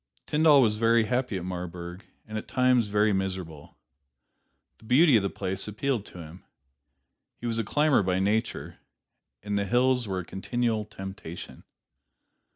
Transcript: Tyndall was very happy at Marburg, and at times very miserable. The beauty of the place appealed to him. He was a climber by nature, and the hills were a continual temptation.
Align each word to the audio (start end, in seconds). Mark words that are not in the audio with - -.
Tyndall 0.25 0.63
was 0.63 0.77
very 0.77 1.03
happy 1.03 1.37
at 1.37 1.45
Marburg, 1.45 2.03
and 2.25 2.35
at 2.35 2.47
times 2.47 2.87
very 2.87 3.13
miserable. 3.13 3.77
The 4.79 4.85
beauty 4.85 5.15
of 5.15 5.21
the 5.21 5.29
place 5.29 5.67
appealed 5.67 6.07
to 6.07 6.17
him. 6.17 6.43
He 7.37 7.45
was 7.45 7.59
a 7.59 7.63
climber 7.63 8.01
by 8.01 8.17
nature, 8.17 8.79
and 9.43 9.59
the 9.59 9.65
hills 9.65 10.07
were 10.07 10.17
a 10.21 10.25
continual 10.25 10.85
temptation. 10.85 11.65